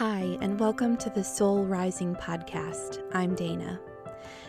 [0.00, 3.02] Hi, and welcome to the Soul Rising podcast.
[3.12, 3.78] I'm Dana.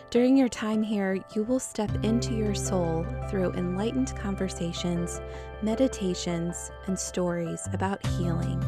[0.08, 5.20] During your time here, you will step into your soul through enlightened conversations,
[5.60, 8.64] meditations, and stories about healing.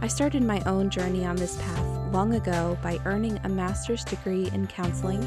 [0.00, 4.48] I started my own journey on this path long ago by earning a master's degree
[4.54, 5.20] in counseling,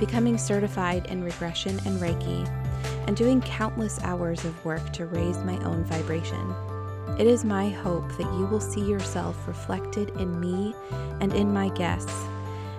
[0.00, 2.48] becoming certified in regression and Reiki,
[3.06, 6.54] and doing countless hours of work to raise my own vibration.
[7.18, 10.74] It is my hope that you will see yourself reflected in me
[11.20, 12.14] and in my guests,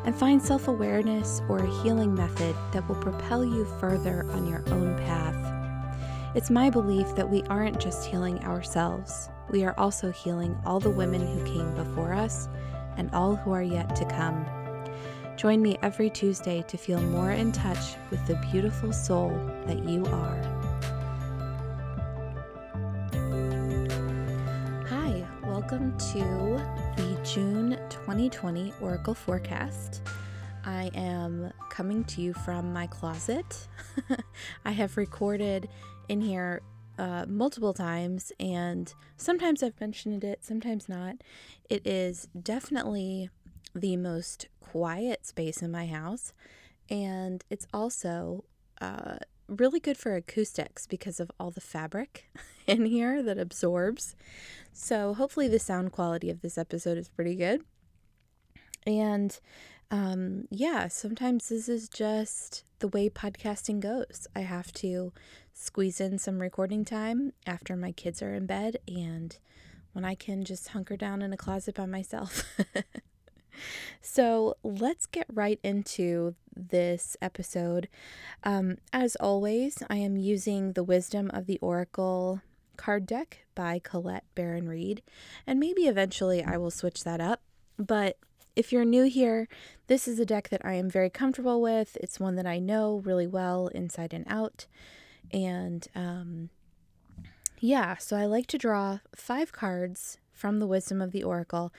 [0.06, 4.64] and find self awareness or a healing method that will propel you further on your
[4.68, 6.36] own path.
[6.36, 10.90] It's my belief that we aren't just healing ourselves, we are also healing all the
[10.90, 12.48] women who came before us
[12.98, 14.46] and all who are yet to come.
[15.36, 19.30] Join me every Tuesday to feel more in touch with the beautiful soul
[19.68, 20.53] that you are.
[25.74, 26.62] Welcome to
[26.98, 30.04] the June 2020 Oracle Forecast.
[30.64, 33.68] I am coming to you from my closet.
[34.66, 35.68] I have recorded
[36.10, 36.62] in here
[37.00, 41.16] uh, multiple times, and sometimes I've mentioned it, sometimes not.
[41.72, 43.32] It is definitely
[43.74, 46.34] the most quiet space in my house,
[46.88, 48.44] and it's also
[48.80, 49.16] uh,
[49.48, 52.30] really good for acoustics because of all the fabric
[52.68, 54.16] in here that absorbs.
[54.72, 57.64] So, hopefully, the sound quality of this episode is pretty good.
[58.86, 59.40] And
[59.92, 64.28] um, yeah, sometimes this is just the way podcasting goes.
[64.36, 65.14] I have to
[65.54, 69.38] squeeze in some recording time after my kids are in bed and
[69.92, 72.44] when I can just hunker down in a closet by myself.
[74.02, 77.88] so let's get right into this episode.
[78.44, 82.42] Um, as always, I am using the Wisdom of the Oracle
[82.78, 85.02] card deck by Colette Baron Reid,
[85.46, 87.42] and maybe eventually I will switch that up.
[87.78, 88.18] But
[88.56, 89.48] if you're new here,
[89.88, 91.98] this is a deck that I am very comfortable with.
[92.02, 94.68] It's one that I know really well inside and out.
[95.32, 96.50] And um,
[97.60, 101.72] yeah, so I like to draw five cards from the Wisdom of the Oracle.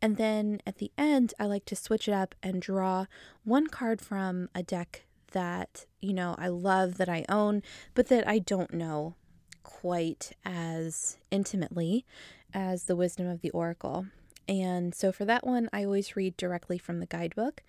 [0.00, 3.06] And then at the end, I like to switch it up and draw
[3.42, 8.28] one card from a deck that, you know, I love, that I own, but that
[8.28, 9.16] I don't know
[9.64, 12.06] quite as intimately
[12.54, 14.06] as the Wisdom of the Oracle.
[14.46, 17.64] And so for that one, I always read directly from the guidebook.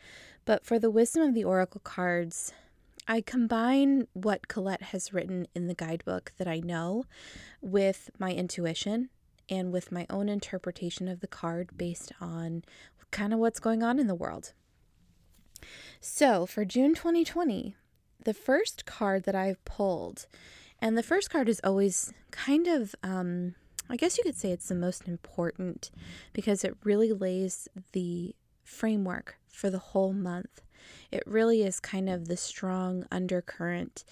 [0.46, 2.54] But for the Wisdom of the Oracle cards,
[3.08, 7.06] I combine what Colette has written in the guidebook that I know
[7.60, 9.10] with my intuition
[9.54, 12.64] and with my own interpretation of the card based on
[13.12, 14.54] kind of what's going on in the world.
[16.02, 17.76] So for June 2020,
[18.26, 20.26] the first card that I've pulled,
[20.80, 23.56] and the first card is always kind of um,
[23.90, 25.92] I guess you could say it's the most important
[26.32, 30.62] because it really lays the framework for the whole month.
[31.12, 34.04] It really is kind of the strong undercurrent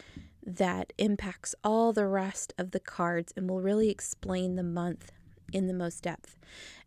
[0.46, 5.12] that impacts all the rest of the cards and will really explain the month
[5.52, 6.38] in the most depth.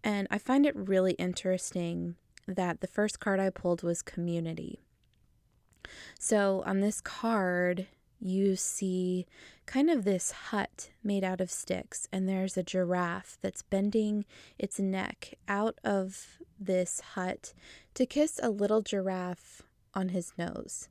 [0.02, 2.16] And I find it really interesting
[2.47, 4.80] that the first card I pulled was community.
[6.19, 7.86] So on this card,
[8.20, 9.26] you see
[9.66, 14.25] kind of this hut made out of sticks, and there's a giraffe that's bending
[14.58, 17.52] its neck out of this hut
[17.94, 19.62] to kiss a little giraffe
[19.94, 20.88] on his nose.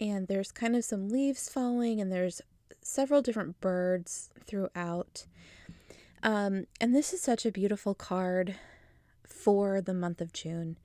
[0.00, 2.40] And there's kind of some leaves falling, and there's
[2.80, 5.26] several different birds throughout.
[6.22, 8.56] Um, and this is such a beautiful card
[9.24, 10.76] for the month of June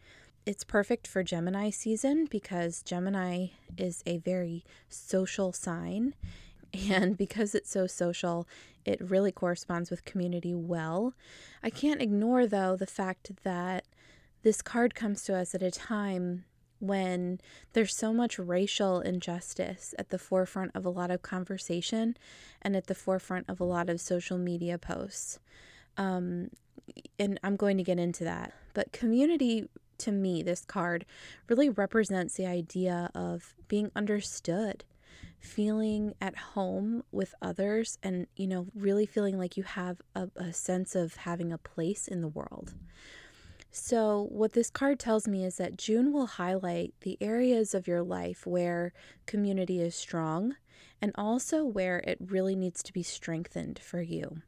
[0.48, 6.16] it's perfect for Gemini season because Gemini is a very social sign.
[6.90, 8.46] And because it's so social,
[8.84, 11.14] it really corresponds with community well.
[11.64, 13.86] I can't ignore, though, the fact that
[14.44, 16.44] this card comes to us at a time
[16.80, 17.40] when
[17.74, 22.16] there's so much racial injustice at the forefront of a lot of conversation
[22.62, 25.40] and at the forefront of a lot of social media posts.
[25.98, 26.50] Um,
[27.20, 28.54] and I'm going to get into that.
[28.74, 29.68] But community
[30.00, 31.06] to me, this card
[31.48, 34.84] really represents the idea of being understood,
[35.40, 40.54] feeling at home with others, and, you know, really feeling like you have a, a
[40.54, 42.74] sense of having a place in the world.
[43.80, 48.02] So, what this card tells me is that June will highlight the areas of your
[48.02, 48.92] life where
[49.28, 50.56] community is strong
[51.00, 54.42] and also where it really needs to be strengthened for you.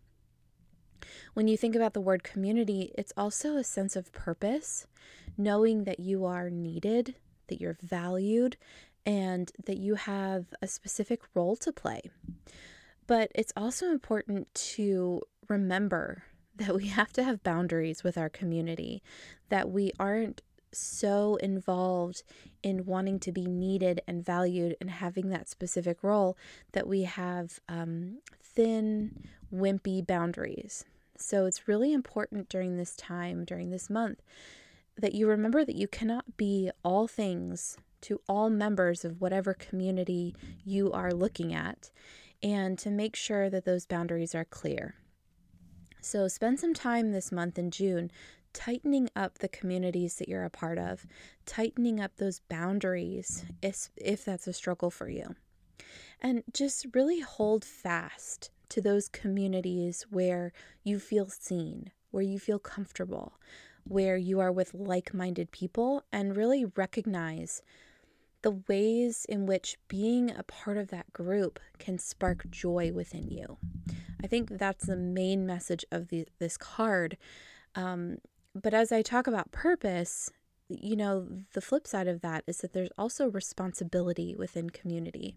[1.35, 4.87] When you think about the word community, it's also a sense of purpose,
[5.37, 7.15] knowing that you are needed,
[7.47, 8.57] that you're valued,
[9.05, 12.01] and that you have a specific role to play.
[13.05, 16.23] But it's also important to remember
[16.59, 19.01] that we have to have boundaries with our community,
[19.50, 20.41] that we aren't
[20.71, 22.21] so involved
[22.61, 26.38] in wanting to be needed and valued and having that specific role
[26.73, 29.23] that we have um, thin,
[29.53, 30.85] wimpy boundaries.
[31.17, 34.21] So it's really important during this time, during this month,
[34.97, 40.35] that you remember that you cannot be all things to all members of whatever community
[40.63, 41.89] you are looking at,
[42.41, 44.95] and to make sure that those boundaries are clear.
[46.01, 48.11] So spend some time this month in June
[48.53, 51.05] tightening up the communities that you're a part of,
[51.45, 55.35] tightening up those boundaries if, if that's a struggle for you.
[56.21, 60.51] And just really hold fast to those communities where
[60.83, 63.33] you feel seen, where you feel comfortable,
[63.83, 67.61] where you are with like minded people, and really recognize
[68.41, 73.57] the ways in which being a part of that group can spark joy within you.
[74.24, 77.18] I think that's the main message of the, this card.
[77.75, 78.18] Um,
[78.54, 80.31] but as I talk about purpose,
[80.68, 85.36] you know, the flip side of that is that there's also responsibility within community.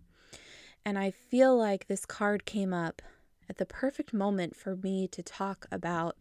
[0.84, 3.02] And I feel like this card came up
[3.48, 6.16] at the perfect moment for me to talk about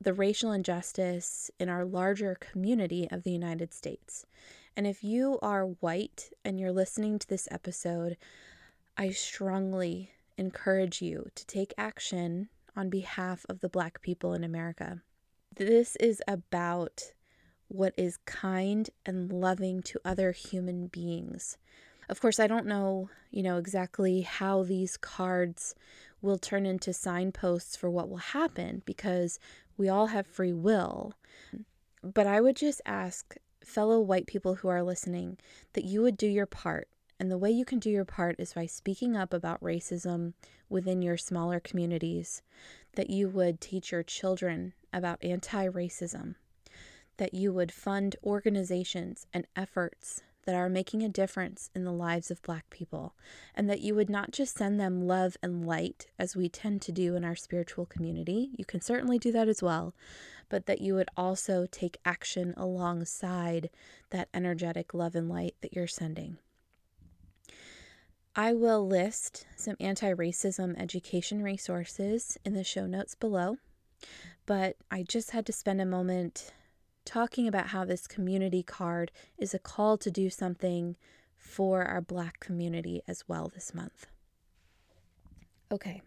[0.00, 4.26] the racial injustice in our larger community of the United States.
[4.76, 8.16] And if you are white and you're listening to this episode,
[8.96, 15.02] I strongly encourage you to take action on behalf of the Black people in America.
[15.54, 17.12] This is about
[17.68, 21.56] what is kind and loving to other human beings.
[22.08, 25.74] Of course, I don't know, you know, exactly how these cards
[26.22, 29.40] will turn into signposts for what will happen because
[29.76, 31.14] we all have free will.
[32.02, 35.38] But I would just ask fellow white people who are listening
[35.72, 36.88] that you would do your part.
[37.18, 40.34] And the way you can do your part is by speaking up about racism
[40.68, 42.42] within your smaller communities,
[42.94, 46.34] that you would teach your children about anti racism,
[47.16, 52.30] that you would fund organizations and efforts that are making a difference in the lives
[52.30, 53.14] of Black people,
[53.54, 56.92] and that you would not just send them love and light as we tend to
[56.92, 58.50] do in our spiritual community.
[58.56, 59.92] You can certainly do that as well,
[60.48, 63.70] but that you would also take action alongside
[64.10, 66.38] that energetic love and light that you're sending.
[68.38, 73.56] I will list some anti racism education resources in the show notes below,
[74.44, 76.52] but I just had to spend a moment
[77.06, 80.96] talking about how this community card is a call to do something
[81.38, 84.06] for our Black community as well this month.
[85.72, 86.02] Okay.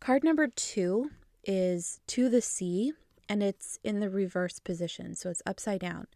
[0.00, 1.10] Card number two
[1.44, 2.94] is To the Sea,
[3.28, 6.06] and it's in the reverse position, so it's upside down.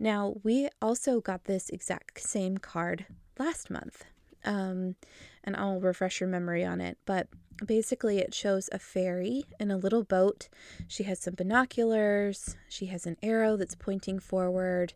[0.00, 3.06] Now, we also got this exact same card
[3.40, 4.04] last month,
[4.44, 4.94] um,
[5.42, 7.26] and I'll refresh your memory on it, but
[7.64, 10.48] basically it shows a fairy in a little boat.
[10.86, 14.92] She has some binoculars, she has an arrow that's pointing forward,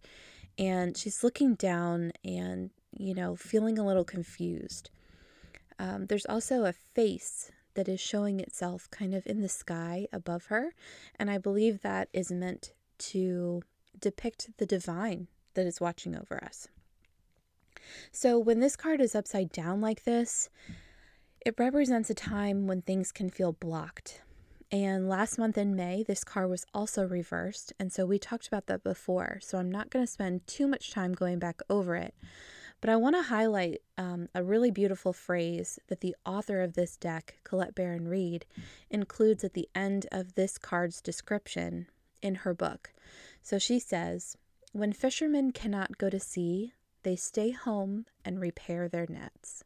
[0.58, 4.90] and she's looking down and, you know, feeling a little confused.
[5.78, 10.46] Um, there's also a face that is showing itself kind of in the sky above
[10.46, 10.74] her,
[11.18, 13.62] and I believe that is meant to
[13.98, 16.68] depict the divine that is watching over us.
[18.12, 20.48] So when this card is upside down like this,
[21.44, 24.22] it represents a time when things can feel blocked.
[24.70, 27.72] And last month in May, this card was also reversed.
[27.78, 29.38] And so we talked about that before.
[29.40, 32.14] So I'm not going to spend too much time going back over it.
[32.80, 36.96] But I want to highlight um, a really beautiful phrase that the author of this
[36.96, 38.46] deck, Colette Baron Reid,
[38.90, 41.86] includes at the end of this card's description
[42.20, 42.92] in her book.
[43.42, 44.36] So she says,
[44.72, 46.72] When fishermen cannot go to sea,
[47.04, 49.64] they stay home and repair their nets.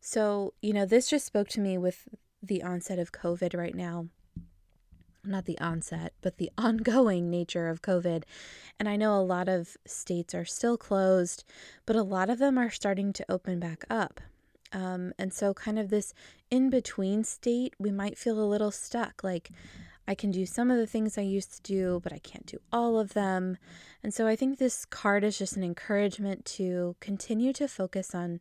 [0.00, 2.08] So, you know, this just spoke to me with
[2.42, 4.06] the onset of COVID right now.
[5.24, 8.22] Not the onset, but the ongoing nature of COVID.
[8.78, 11.44] And I know a lot of states are still closed,
[11.84, 14.20] but a lot of them are starting to open back up.
[14.72, 16.12] Um, and so, kind of this
[16.50, 19.24] in between state, we might feel a little stuck.
[19.24, 19.50] Like,
[20.08, 22.58] I can do some of the things I used to do, but I can't do
[22.72, 23.58] all of them.
[24.02, 28.40] And so I think this card is just an encouragement to continue to focus on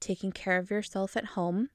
[0.00, 1.70] taking care of yourself at home.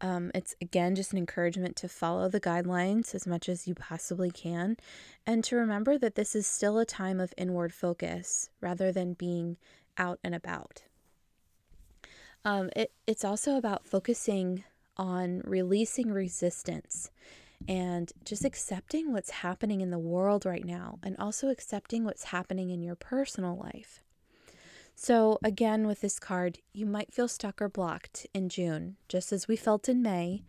[0.00, 4.30] Um, it's again just an encouragement to follow the guidelines as much as you possibly
[4.30, 4.76] can
[5.26, 9.56] and to remember that this is still a time of inward focus rather than being
[9.98, 10.84] out and about.
[12.44, 14.62] Um, it, it's also about focusing
[14.96, 17.10] on releasing resistance
[17.68, 22.70] and just accepting what's happening in the world right now and also accepting what's happening
[22.70, 24.00] in your personal life.
[24.94, 29.48] So, again, with this card, you might feel stuck or blocked in June, just as
[29.48, 30.42] we felt in May.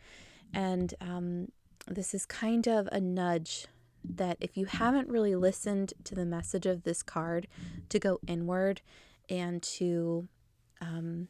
[0.53, 1.51] And um,
[1.87, 3.67] this is kind of a nudge
[4.03, 7.47] that if you haven't really listened to the message of this card,
[7.89, 8.81] to go inward
[9.29, 10.27] and to
[10.81, 11.29] um,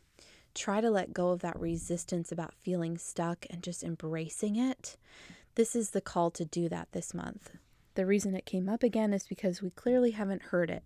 [0.55, 4.97] try to let go of that resistance about feeling stuck and just embracing it.
[5.55, 7.51] This is the call to do that this month.
[7.95, 10.83] The reason it came up again is because we clearly haven't heard it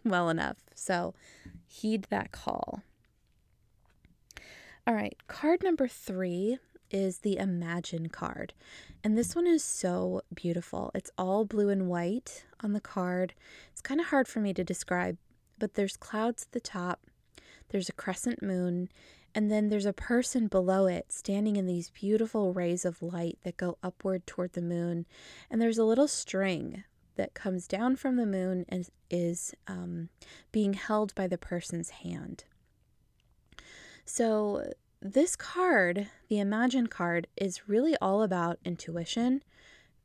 [0.04, 0.56] well enough.
[0.74, 1.14] So
[1.66, 2.82] heed that call.
[4.86, 6.58] All right, card number three
[6.90, 8.54] is the Imagine card.
[9.02, 10.90] And this one is so beautiful.
[10.94, 13.34] It's all blue and white on the card.
[13.72, 15.18] It's kind of hard for me to describe,
[15.58, 17.00] but there's clouds at the top,
[17.70, 18.88] there's a crescent moon,
[19.36, 23.58] and then there's a person below it standing in these beautiful rays of light that
[23.58, 25.04] go upward toward the moon.
[25.50, 26.84] And there's a little string
[27.16, 30.08] that comes down from the moon and is um,
[30.52, 32.44] being held by the person's hand.
[34.06, 39.42] So this card, the Imagine card, is really all about intuition,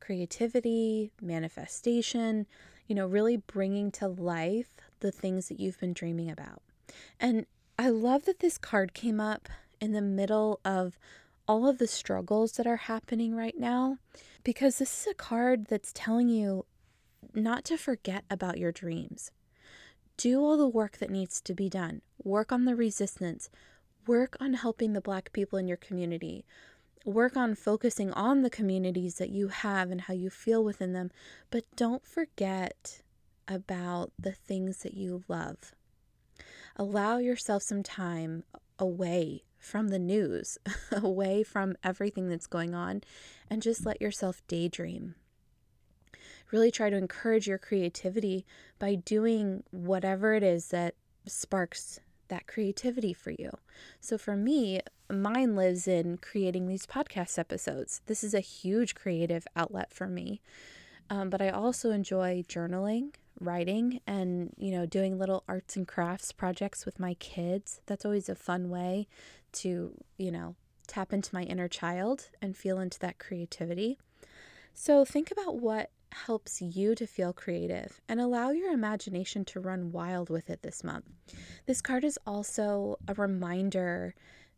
[0.01, 2.47] creativity, manifestation,
[2.85, 6.61] you know, really bringing to life the things that you've been dreaming about.
[7.17, 7.45] And
[7.81, 10.99] I love that this card came up in the middle of
[11.47, 13.97] all of the struggles that are happening right now
[14.43, 16.67] because this is a card that's telling you
[17.33, 19.31] not to forget about your dreams.
[20.15, 22.03] Do all the work that needs to be done.
[22.23, 23.49] Work on the resistance,
[24.05, 26.45] Work on helping the Black people in your community.
[27.03, 31.09] Work on focusing on the communities that you have and how you feel within them.
[31.49, 33.01] But don't forget
[33.47, 35.73] about the things that you love.
[36.75, 38.43] Allow yourself some time
[38.79, 40.57] away from the news,
[40.91, 43.01] away from everything that's going on,
[43.49, 45.15] and just let yourself daydream.
[46.51, 48.45] Really try to encourage your creativity
[48.79, 53.51] by doing whatever it is that sparks that creativity for you.
[53.99, 58.01] So for me, mine lives in creating these podcast episodes.
[58.07, 60.41] This is a huge creative outlet for me.
[61.09, 66.31] Um, but I also enjoy journaling, writing, and you know, doing little arts and crafts
[66.31, 67.81] projects with my kids.
[67.85, 69.07] That's always a fun way
[69.53, 70.55] to, you know,
[70.87, 73.97] tap into my inner child and feel into that creativity.
[74.73, 79.91] So think about what helps you to feel creative and allow your imagination to run
[79.91, 81.05] wild with it this month.
[81.65, 84.13] This card is also a reminder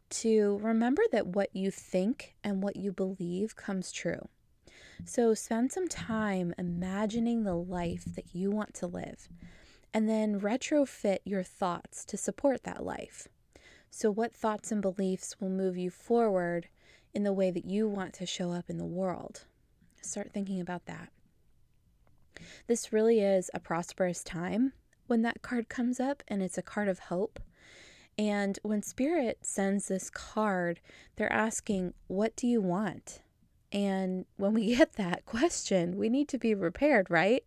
[0.09, 4.27] to remember that what you think and what you believe comes true.
[5.05, 9.27] So spend some time imagining the life that you want to live
[9.93, 13.27] and then retrofit your thoughts to support that life.
[13.91, 16.67] So, what thoughts and beliefs will move you forward
[17.13, 19.45] in the way that you want to show up in the world?
[20.01, 21.09] Start thinking about that.
[22.67, 24.73] This really is a prosperous time
[25.05, 27.39] when that card comes up, and it's a card of hope.
[28.17, 30.79] And when Spirit sends this card,
[31.15, 33.21] they're asking, What do you want?
[33.74, 37.44] And when we get that question, we need to be prepared, right?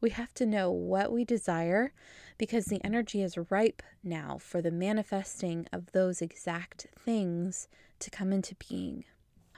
[0.00, 1.92] We have to know what we desire
[2.38, 7.68] because the energy is ripe now for the manifesting of those exact things
[8.00, 9.04] to come into being.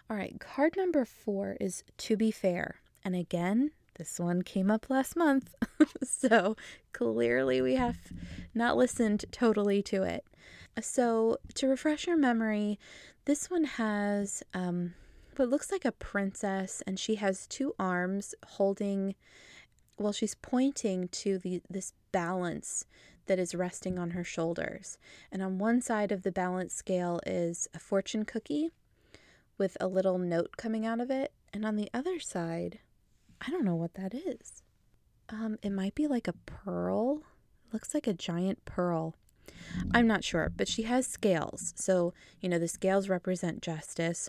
[0.08, 2.76] All right, card number four is To Be Fair.
[3.02, 5.54] And again, this one came up last month,
[6.04, 6.56] so
[6.92, 7.96] clearly we have
[8.54, 10.26] not listened totally to it.
[10.80, 12.78] So, to refresh your memory,
[13.24, 14.94] this one has um,
[15.38, 19.14] what looks like a princess, and she has two arms holding,
[19.98, 22.86] well, she's pointing to the this balance
[23.26, 24.98] that is resting on her shoulders.
[25.32, 28.70] And on one side of the balance scale is a fortune cookie
[29.56, 32.80] with a little note coming out of it, and on the other side,
[33.40, 34.62] I don't know what that is.
[35.28, 37.22] Um, it might be like a pearl.
[37.66, 39.14] It looks like a giant pearl.
[39.92, 41.72] I'm not sure, but she has scales.
[41.76, 44.28] So, you know, the scales represent justice.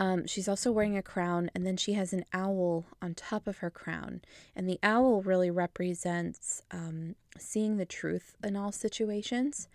[0.00, 3.58] Um, she's also wearing a crown, and then she has an owl on top of
[3.58, 4.20] her crown.
[4.54, 9.68] And the owl really represents um, seeing the truth in all situations.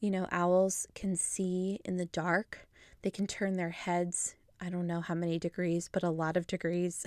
[0.00, 2.68] You know, owls can see in the dark,
[3.02, 6.46] they can turn their heads I don't know how many degrees, but a lot of
[6.46, 7.04] degrees.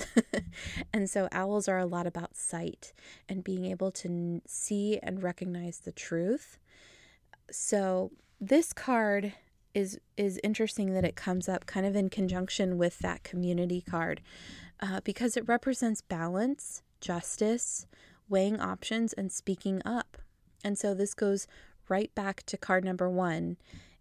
[0.93, 2.91] and so owls are a lot about sight
[3.29, 6.57] and being able to see and recognize the truth.
[7.49, 9.33] So this card
[9.75, 14.21] is is interesting that it comes up kind of in conjunction with that community card
[14.79, 17.85] uh, because it represents balance, justice,
[18.27, 20.17] weighing options, and speaking up.
[20.63, 21.47] And so this goes
[21.89, 23.57] right back to card number one.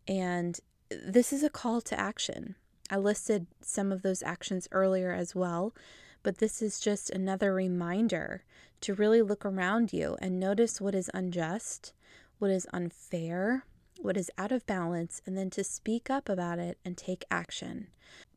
[0.09, 0.59] And
[0.90, 2.54] this is a call to action.
[2.90, 5.75] I listed some of those actions earlier as well,
[6.23, 8.45] but this is just another reminder
[8.83, 11.93] to really look around you and notice what is unjust,
[12.38, 13.64] what is unfair,
[14.01, 17.89] what is out of balance, and then to speak up about it and take action.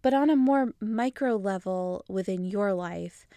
[0.01, 3.27] But on a more micro level within your life,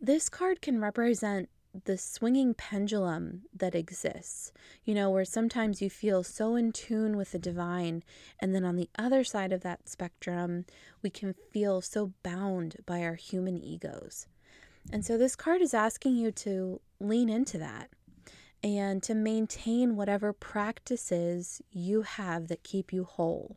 [0.00, 1.48] this card can represent
[1.84, 4.52] the swinging pendulum that exists,
[4.84, 8.02] you know, where sometimes you feel so in tune with the divine,
[8.40, 10.64] and then on the other side of that spectrum,
[11.02, 14.26] we can feel so bound by our human egos.
[14.92, 17.90] And so this card is asking you to lean into that
[18.62, 23.56] and to maintain whatever practices you have that keep you whole.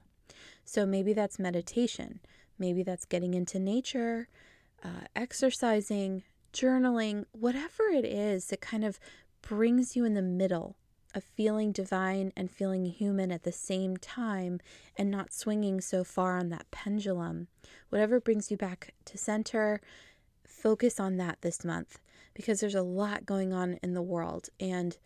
[0.66, 2.20] So maybe that's meditation,
[2.58, 4.30] maybe that's getting into nature,
[4.84, 9.00] uh, exercising, journaling, whatever it is that kind of
[9.42, 10.78] brings you in the middle
[11.14, 14.60] of feeling divine and feeling human at the same time
[14.98, 17.48] and not swinging so far on that pendulum.
[17.90, 19.82] Whatever brings you back to center,
[20.44, 22.00] focus on that this month
[22.34, 24.50] because there's a lot going on in the world.
[24.60, 24.98] And,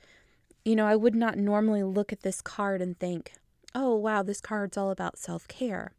[0.66, 3.34] you know, I would not normally look at this card and think,
[3.76, 5.94] oh, wow, this card's all about self care.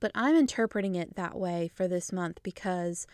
[0.00, 3.06] But I'm interpreting it that way for this month because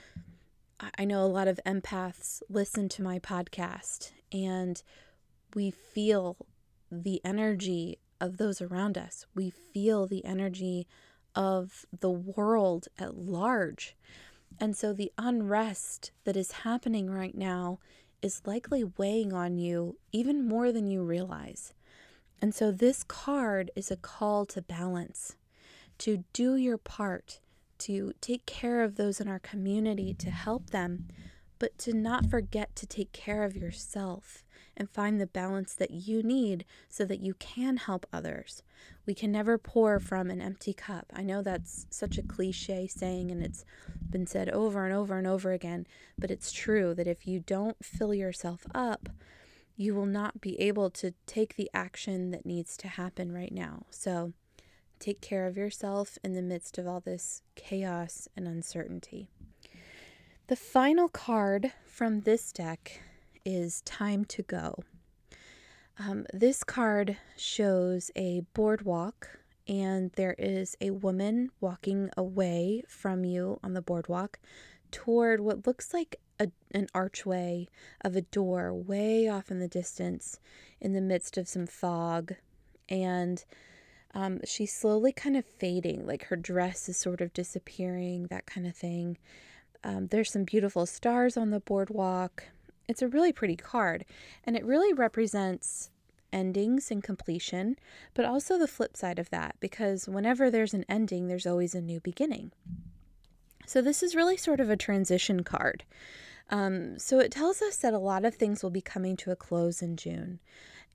[0.99, 4.83] I know a lot of empaths listen to my podcast and
[5.55, 6.37] we feel
[6.91, 9.27] the energy of those around us.
[9.35, 10.87] We feel the energy
[11.35, 13.97] of the world at large.
[14.61, 17.79] And so the unrest that is happening right now
[18.23, 21.75] is likely weighing on you even more than you realize.
[22.41, 25.37] And so this card is a call to balance,
[25.99, 27.41] to do your part
[27.79, 31.09] to take care of those in our community, to help them,
[31.59, 34.45] but to not forget to take care of yourself
[34.77, 38.63] and find the balance that you need so that you can help others.
[39.07, 41.13] We can never pour from an empty cup.
[41.15, 43.65] I know that's such a cliche saying and it's
[44.11, 45.87] been said over and over and over again,
[46.19, 49.09] but it's true that if you don't fill yourself up,
[49.77, 53.85] you will not be able to take the action that needs to happen right now.
[53.91, 54.33] So,
[54.99, 59.29] Take care of yourself in the midst of all this chaos and uncertainty.
[60.47, 63.01] The final card from this deck
[63.47, 64.83] is Time to Go.
[65.99, 73.59] Um, this card shows a boardwalk, and there is a woman walking away from you
[73.63, 74.39] on the boardwalk
[74.91, 77.69] toward what looks like a, an archway
[78.03, 80.39] of a door way off in the distance
[80.81, 82.35] in the midst of some fog.
[82.89, 83.43] And
[84.13, 88.67] um, she's slowly kind of fading, like her dress is sort of disappearing, that kind
[88.67, 89.19] of thing.
[89.85, 92.45] Um, there's some beautiful stars on the boardwalk.
[92.89, 94.05] It's a really pretty card,
[94.45, 95.91] and it really represents
[96.33, 97.77] endings and completion,
[98.15, 101.81] but also the flip side of that, because whenever there's an ending, there's always a
[101.81, 102.53] new beginning.
[103.67, 105.85] So, this is really sort of a transition card.
[106.51, 109.37] Um, so, it tells us that a lot of things will be coming to a
[109.37, 110.41] close in June,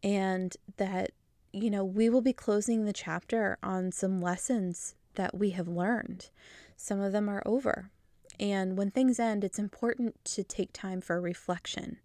[0.04, 1.12] and that
[1.54, 6.30] you know, we will be closing the chapter on some lessons that we have learned.
[6.78, 7.92] Some of them are over.
[8.40, 11.98] And when things end, it's important to take time for reflection.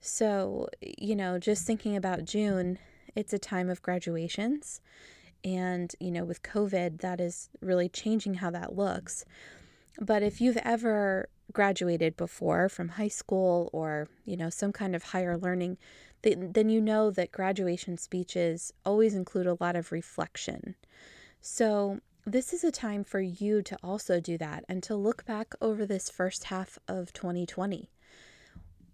[0.00, 2.78] So, you know, just thinking about June,
[3.14, 4.80] it's a time of graduations.
[5.44, 9.24] And, you know, with COVID, that is really changing how that looks.
[10.00, 15.02] But if you've ever graduated before from high school or, you know, some kind of
[15.02, 15.78] higher learning,
[16.22, 20.76] then you know that graduation speeches always include a lot of reflection.
[21.40, 25.54] So, this is a time for you to also do that and to look back
[25.60, 27.90] over this first half of 2020.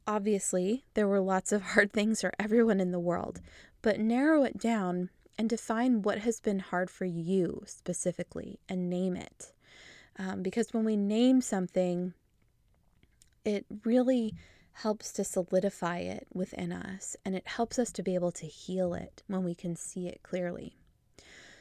[0.06, 3.40] Obviously, there were lots of hard things for everyone in the world,
[3.82, 9.14] but narrow it down and define what has been hard for you specifically and name
[9.14, 9.52] it.
[10.18, 12.14] Um, because when we name something,
[13.44, 14.34] it really
[14.72, 18.94] helps to solidify it within us and it helps us to be able to heal
[18.94, 20.78] it when we can see it clearly.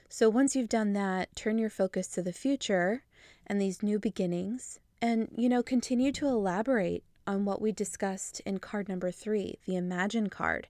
[0.10, 3.04] So, once you've done that, turn your focus to the future
[3.46, 8.60] and these new beginnings, and you know, continue to elaborate on what we discussed in
[8.60, 10.68] card number three, the Imagine card,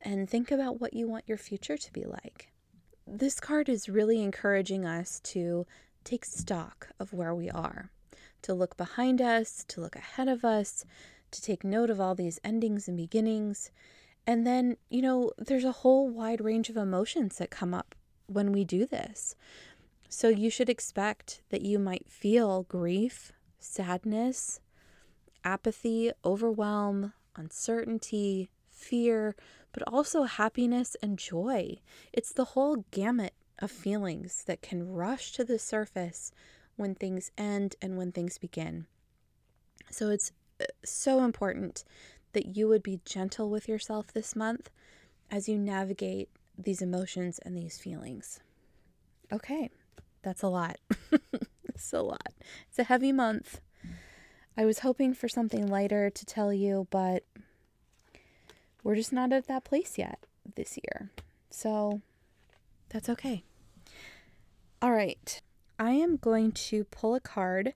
[0.00, 2.50] and think about what you want your future to be like.
[3.06, 5.66] This card is really encouraging us to
[6.02, 7.90] take stock of where we are,
[8.40, 10.86] to look behind us, to look ahead of us,
[11.30, 13.70] to take note of all these endings and beginnings.
[14.26, 17.94] And then, you know, there's a whole wide range of emotions that come up
[18.32, 19.34] when we do this.
[20.08, 24.60] So you should expect that you might feel grief, sadness,
[25.44, 29.34] apathy, overwhelm, uncertainty, fear,
[29.72, 31.80] but also happiness and joy.
[32.12, 36.32] It's the whole gamut of feelings that can rush to the surface
[36.76, 38.86] when things end and when things begin.
[39.90, 41.84] So it's uh, so important
[42.32, 44.70] that you would be gentle with yourself this month
[45.30, 48.40] as you navigate these emotions and these feelings.
[49.32, 49.70] Okay,
[50.22, 50.78] that's a lot.
[51.64, 52.32] it's a lot.
[52.68, 53.60] It's a heavy month.
[54.56, 57.24] I was hoping for something lighter to tell you, but
[58.84, 61.10] we're just not at that place yet this year.
[61.50, 62.02] So
[62.90, 63.44] that's okay.
[64.80, 65.40] All right.
[65.78, 67.74] I am going to pull a card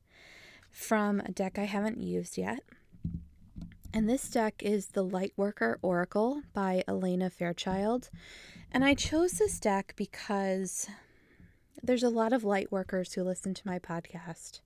[0.70, 2.60] from a deck I haven't used yet.
[3.92, 8.10] And this deck is the Lightworker Oracle by Alana Fairchild.
[8.72, 10.88] And I chose this deck because
[11.82, 14.60] there's a lot of light workers who listen to my podcast.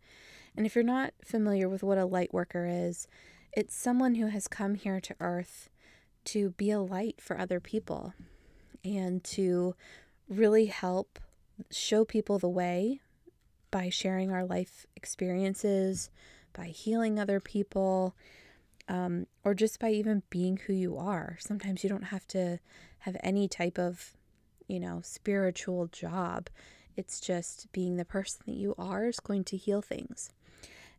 [0.56, 3.06] And if you're not familiar with what a light worker is,
[3.52, 5.68] it's someone who has come here to earth
[6.26, 8.14] to be a light for other people
[8.84, 9.74] and to
[10.28, 11.18] really help
[11.70, 13.00] show people the way
[13.70, 16.10] by sharing our life experiences,
[16.52, 18.14] by healing other people,
[18.90, 21.37] um, or just by even being who you are.
[21.38, 22.59] Sometimes you don't have to
[23.00, 24.16] have any type of,
[24.66, 26.50] you know, spiritual job.
[26.96, 30.33] It's just being the person that you are is going to heal things.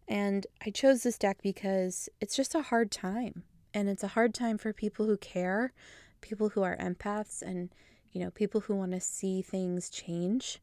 [0.07, 3.43] And I chose this deck because it's just a hard time.
[3.73, 5.73] And it's a hard time for people who care,
[6.21, 7.69] people who are empaths, and,
[8.13, 10.59] you know, people who want to see things change.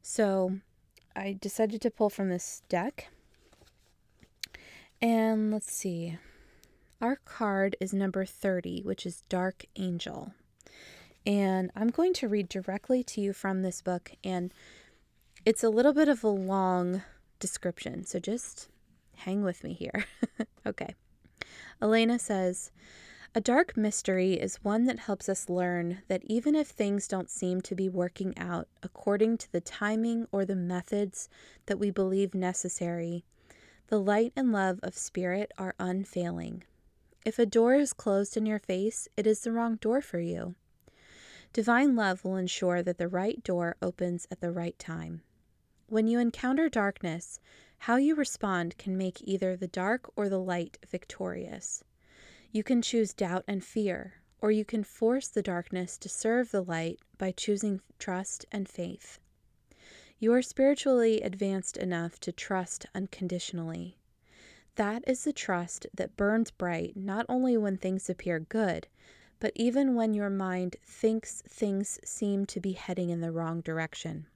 [0.00, 0.58] So
[1.16, 3.08] I decided to pull from this deck.
[5.02, 6.18] And let's see.
[7.00, 10.32] Our card is number 30, which is Dark Angel.
[11.24, 14.10] And I'm going to read directly to you from this book.
[14.24, 14.52] And
[15.44, 17.02] it's a little bit of a long
[17.38, 18.04] description.
[18.04, 18.68] So just
[19.14, 20.06] hang with me here.
[20.66, 20.96] okay.
[21.80, 22.72] Alana says,
[23.32, 27.60] a dark mystery is one that helps us learn that even if things don't seem
[27.60, 31.28] to be working out according to the timing or the methods
[31.66, 33.24] that we believe necessary,
[33.86, 36.64] the light and love of spirit are unfailing.
[37.24, 40.54] If a door is closed in your face, it is the wrong door for you.
[41.52, 45.22] Divine love will ensure that the right door opens at the right time.
[45.88, 47.40] When you encounter darkness,
[47.78, 51.82] how you respond can make either the dark or the light victorious.
[52.52, 56.62] You can choose doubt and fear, or you can force the darkness to serve the
[56.62, 59.18] light by choosing trust and faith.
[60.18, 63.96] You are spiritually advanced enough to trust unconditionally.
[64.78, 68.86] That is the trust that burns bright not only when things appear good,
[69.40, 74.26] but even when your mind thinks things seem to be heading in the wrong direction.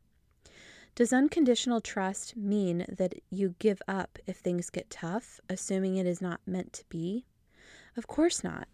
[0.97, 6.21] Does unconditional trust mean that you give up if things get tough, assuming it is
[6.21, 7.25] not meant to be?
[7.97, 8.67] Of course not.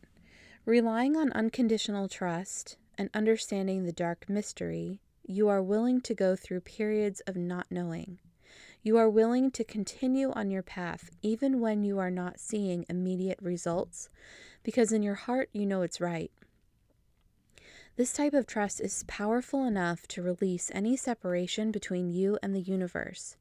[0.65, 6.63] Relying on unconditional trust and understanding the dark mystery, you are willing to go through
[6.63, 8.21] periods of not knowing.
[8.83, 13.39] You are willing to continue on your path even when you are not seeing immediate
[13.43, 14.09] results,
[14.63, 16.31] because in your heart you know it's right.
[17.97, 22.61] This type of trust is powerful enough to release any separation between you and the
[22.61, 23.37] universe.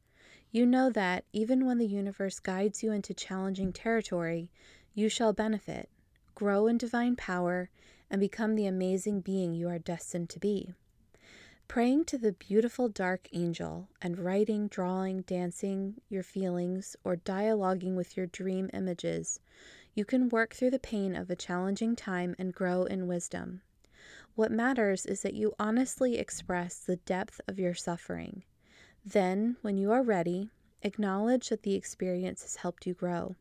[0.52, 4.50] You know that even when the universe guides you into challenging territory,
[4.96, 5.90] you shall benefit,
[6.34, 7.70] grow in divine power,
[8.10, 10.74] and become the amazing being you are destined to be.
[11.68, 18.16] Praying to the beautiful dark angel and writing, drawing, dancing your feelings, or dialoguing with
[18.16, 19.42] your dream images,
[19.94, 23.62] you can work through the pain of a challenging time and grow in wisdom.
[24.34, 28.44] What matters is that you honestly express the depth of your suffering.
[29.06, 30.52] Then, when you are ready,
[30.84, 33.36] acknowledge that the experience has helped you grow.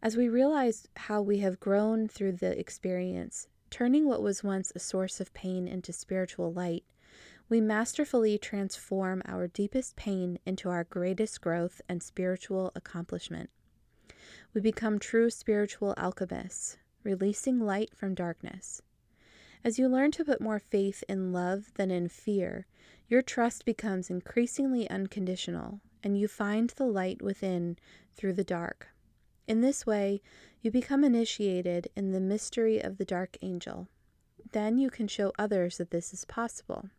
[0.00, 4.78] As we realize how we have grown through the experience, turning what was once a
[4.78, 6.84] source of pain into spiritual light,
[7.50, 13.50] we masterfully transform our deepest pain into our greatest growth and spiritual accomplishment.
[14.54, 18.80] We become true spiritual alchemists, releasing light from darkness.
[19.64, 22.66] As you learn to put more faith in love than in fear,
[23.08, 27.76] your trust becomes increasingly unconditional, and you find the light within
[28.14, 28.90] through the dark.
[29.48, 30.22] In this way,
[30.62, 33.88] you become initiated in the mystery of the dark angel.
[34.52, 36.90] Then you can show others that this is possible.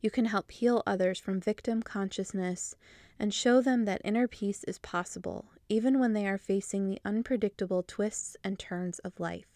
[0.00, 2.74] You can help heal others from victim consciousness
[3.18, 7.82] and show them that inner peace is possible, even when they are facing the unpredictable
[7.82, 9.46] twists and turns of life.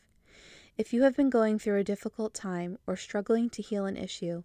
[0.76, 4.42] If you have been going through a difficult time or struggling to heal an issue,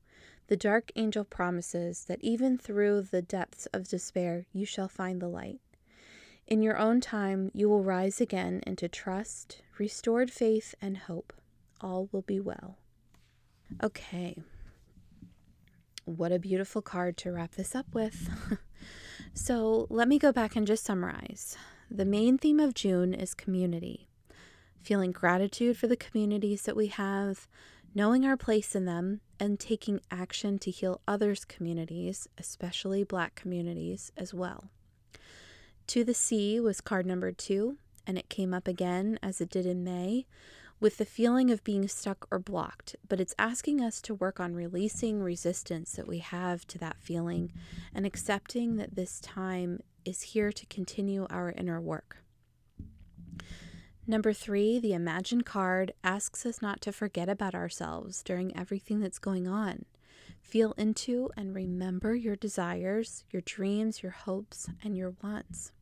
[0.48, 5.28] the dark angel promises that even through the depths of despair, you shall find the
[5.28, 5.60] light.
[6.48, 11.34] In your own time, you will rise again into trust, restored faith, and hope.
[11.82, 12.78] All will be well.
[13.84, 14.42] Okay.
[16.10, 18.30] What a beautiful card to wrap this up with.
[19.34, 21.56] so, let me go back and just summarize.
[21.92, 24.10] The main theme of June is community
[24.82, 27.48] feeling gratitude for the communities that we have,
[27.94, 34.12] knowing our place in them, and taking action to heal others' communities, especially Black communities,
[34.18, 34.70] as well.
[35.88, 39.66] To the Sea was card number two, and it came up again as it did
[39.66, 40.26] in May
[40.80, 44.54] with the feeling of being stuck or blocked, but it's asking us to work on
[44.54, 47.52] releasing resistance that we have to that feeling
[47.94, 52.18] and accepting that this time is here to continue our inner work.
[54.08, 59.20] Number three, the Imagine card asks us not to forget about ourselves during everything that's
[59.20, 59.86] going on.
[60.42, 65.74] Feel into and remember your desires, your dreams, your hopes, and your wants.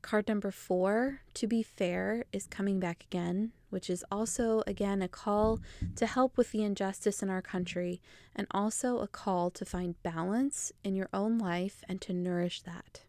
[0.00, 5.08] Card number four, to be fair, is coming back again, which is also, again, a
[5.08, 5.60] call
[5.96, 8.00] to help with the injustice in our country
[8.36, 13.02] and also a call to find balance in your own life and to nourish that.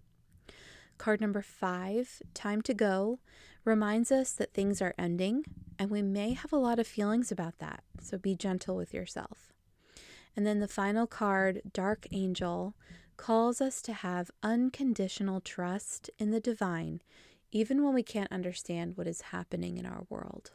[0.97, 3.19] Card number five, time to go,
[3.65, 5.43] reminds us that things are ending
[5.77, 9.51] and we may have a lot of feelings about that, so be gentle with yourself.
[10.35, 12.75] And then the final card, Dark Angel,
[13.17, 17.01] calls us to have unconditional trust in the divine,
[17.51, 20.51] even when we can't understand what is happening in our world.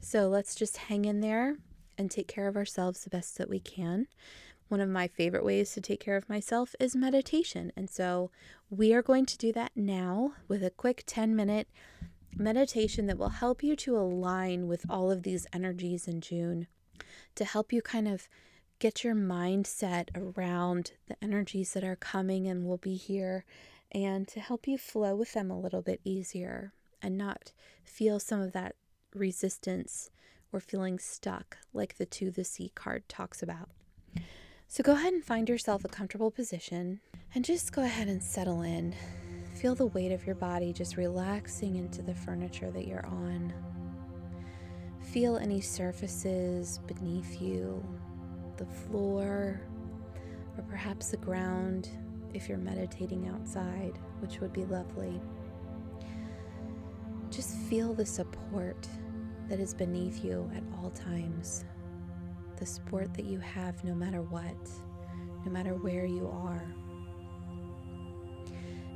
[0.00, 1.56] So let's just hang in there
[1.98, 4.06] and take care of ourselves the best that we can.
[4.68, 7.72] One of my favorite ways to take care of myself is meditation.
[7.76, 8.30] And so
[8.70, 11.68] we are going to do that now with a quick 10 minute
[12.36, 16.68] meditation that will help you to align with all of these energies in June,
[17.34, 18.28] to help you kind of
[18.78, 23.44] get your mindset around the energies that are coming and will be here,
[23.92, 26.72] and to help you flow with them a little bit easier
[27.02, 27.52] and not
[27.84, 28.76] feel some of that
[29.14, 30.10] resistance
[30.52, 33.70] or feeling stuck like the To the Sea card talks about.
[34.68, 37.00] So go ahead and find yourself a comfortable position
[37.34, 38.94] and just go ahead and settle in.
[39.54, 43.52] Feel the weight of your body just relaxing into the furniture that you're on.
[45.12, 47.84] Feel any surfaces beneath you
[48.58, 49.60] the floor,
[50.56, 51.88] or perhaps the ground
[52.34, 55.20] if you're meditating outside, which would be lovely.
[57.30, 58.88] Just feel the support
[59.48, 61.64] that is beneath you at all times,
[62.56, 64.70] the support that you have no matter what,
[65.44, 66.62] no matter where you are.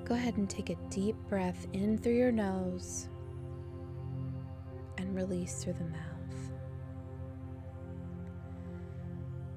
[0.05, 3.09] Go ahead and take a deep breath in through your nose
[4.99, 6.05] and release through the mouth.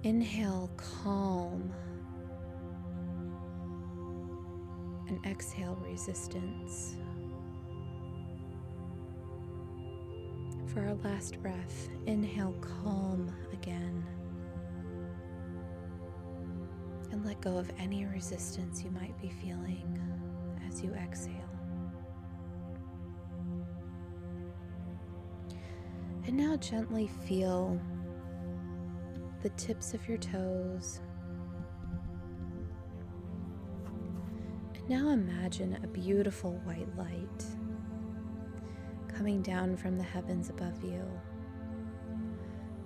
[0.04, 1.74] Inhale, calm.
[5.24, 6.96] And exhale, resistance.
[10.68, 14.06] For our last breath, inhale, calm again.
[17.12, 20.00] And let go of any resistance you might be feeling
[20.70, 21.34] as you exhale.
[26.28, 27.80] And now gently feel
[29.42, 31.00] the tips of your toes.
[34.90, 37.46] Now imagine a beautiful white light
[39.14, 41.04] coming down from the heavens above you.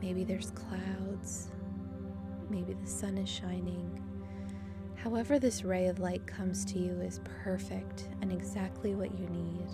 [0.02, 1.52] Maybe there's clouds,
[2.50, 4.04] maybe the sun is shining.
[4.96, 9.68] However, this ray of light comes to you is perfect and exactly what you need.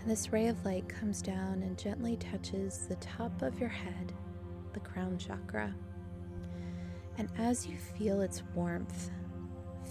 [0.00, 4.12] And this ray of light comes down and gently touches the top of your head
[4.72, 5.74] the crown chakra.
[7.18, 9.10] And as you feel its warmth,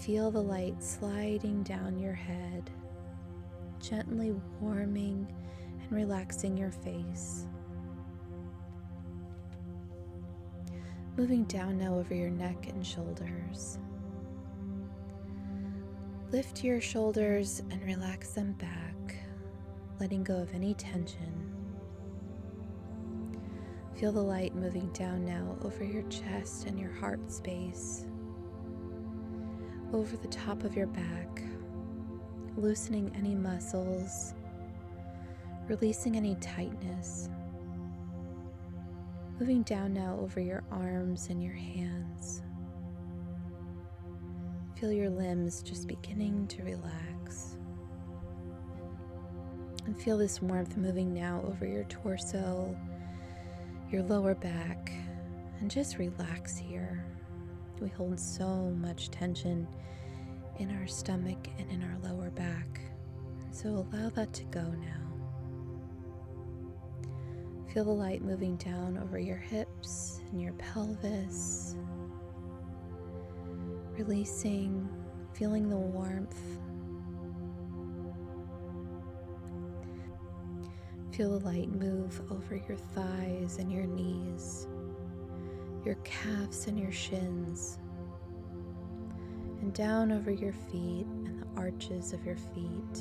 [0.00, 2.70] feel the light sliding down your head,
[3.80, 5.30] gently warming
[5.82, 7.46] and relaxing your face.
[11.18, 13.78] Moving down now over your neck and shoulders.
[16.32, 19.16] Lift your shoulders and relax them back,
[19.98, 21.54] letting go of any tension.
[23.96, 28.06] Feel the light moving down now over your chest and your heart space,
[29.92, 31.42] over the top of your back,
[32.56, 34.34] loosening any muscles,
[35.68, 37.28] releasing any tightness.
[39.38, 42.42] Moving down now over your arms and your hands.
[44.78, 47.56] Feel your limbs just beginning to relax.
[49.86, 52.76] And feel this warmth moving now over your torso
[53.90, 54.92] your lower back
[55.58, 57.04] and just relax here.
[57.80, 58.46] We hold so
[58.80, 59.66] much tension
[60.58, 62.80] in our stomach and in our lower back.
[63.52, 65.06] So allow that to go now.
[67.72, 71.76] Feel the light moving down over your hips and your pelvis,
[73.96, 74.88] releasing,
[75.32, 76.40] feeling the warmth
[81.12, 84.66] Feel the light move over your thighs and your knees,
[85.84, 87.78] your calves and your shins,
[89.60, 93.00] and down over your feet and the arches of your feet.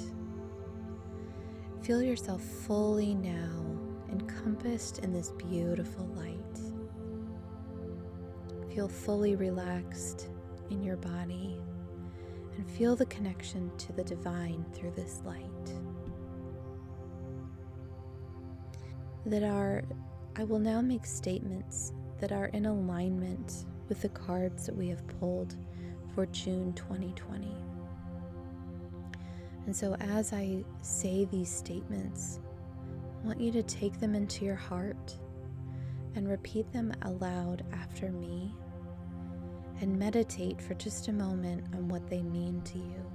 [1.82, 3.80] Feel yourself fully now
[4.12, 6.36] encompassed in this beautiful light.
[8.74, 10.30] Feel fully relaxed
[10.70, 11.60] in your body
[12.56, 15.46] and feel the connection to the divine through this light.
[19.26, 19.84] That are,
[20.36, 25.06] I will now make statements that are in alignment with the cards that we have
[25.20, 25.56] pulled
[26.14, 27.48] for June 2020.
[29.66, 32.40] And so, as I say these statements,
[33.24, 35.18] I want you to take them into your heart
[36.16, 38.54] and repeat them aloud after me
[39.82, 43.06] and meditate for just a moment on what they mean to you.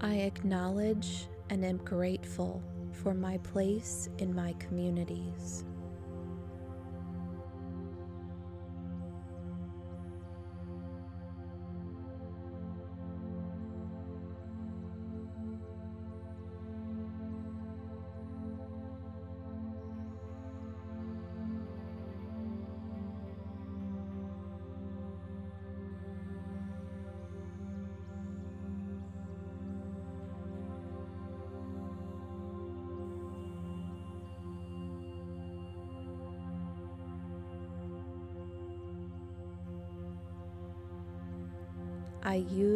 [0.00, 5.64] I acknowledge and am grateful for my place in my communities.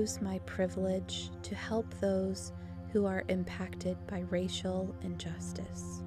[0.00, 2.52] Use my privilege to help those
[2.90, 6.00] who are impacted by racial injustice.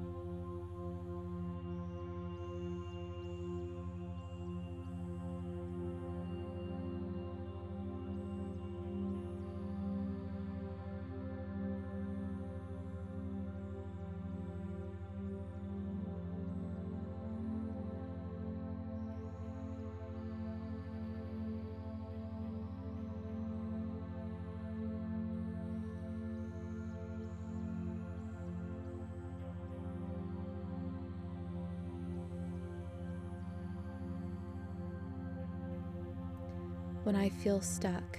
[37.04, 38.18] When I feel stuck,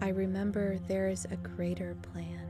[0.00, 2.43] I remember there is a greater plan.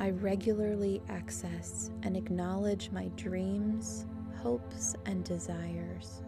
[0.00, 4.06] I regularly access and acknowledge my dreams,
[4.36, 6.22] hopes, and desires.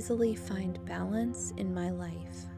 [0.00, 2.49] Easily find balance in my life.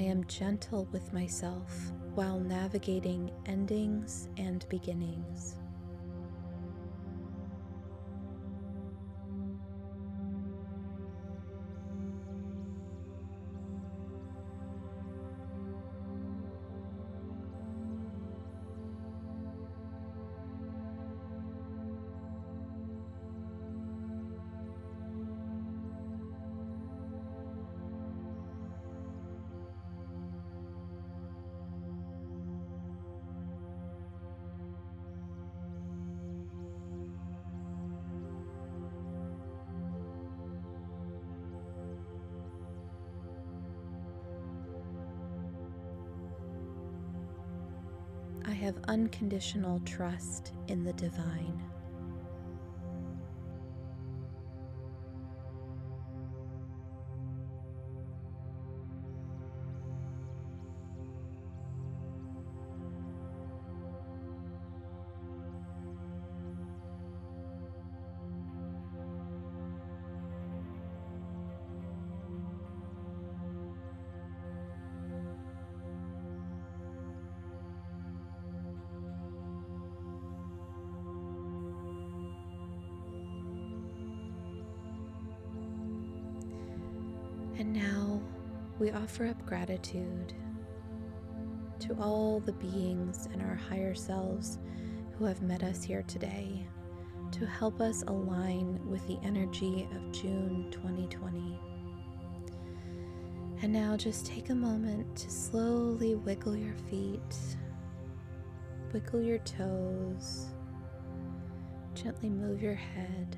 [0.00, 5.59] I am gentle with myself while navigating endings and beginnings.
[48.60, 51.62] Have unconditional trust in the divine.
[88.90, 90.32] We offer up gratitude
[91.78, 94.58] to all the beings and our higher selves
[95.16, 96.66] who have met us here today
[97.30, 101.58] to help us align with the energy of June 2020.
[103.62, 107.36] And now just take a moment to slowly wiggle your feet,
[108.92, 110.46] wiggle your toes,
[111.94, 113.36] gently move your head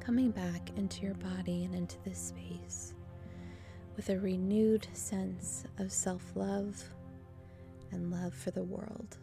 [0.00, 2.94] coming back into your body and into this space
[3.98, 6.80] with a renewed sense of self love
[7.90, 9.18] and love for the world.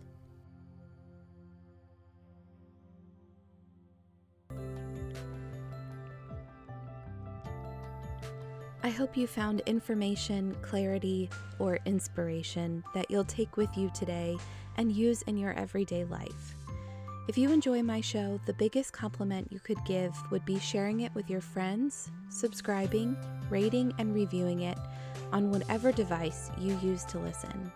[8.83, 14.37] I hope you found information, clarity, or inspiration that you'll take with you today
[14.75, 16.57] and use in your everyday life.
[17.29, 21.15] If you enjoy my show, the biggest compliment you could give would be sharing it
[21.15, 23.17] with your friends, subscribing,
[23.49, 24.77] rating, and reviewing it
[25.31, 27.71] on whatever device you use to listen.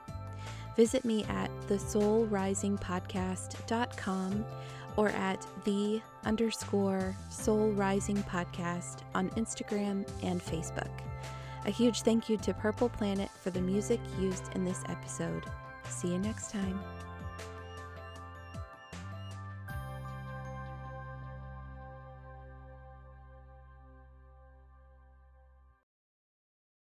[0.76, 4.46] Visit me at thesoulrisingpodcast.com
[4.96, 10.90] or at the underscore soul rising podcast on Instagram and Facebook.
[11.66, 15.44] A huge thank you to Purple Planet for the music used in this episode.
[15.90, 16.80] See you next time.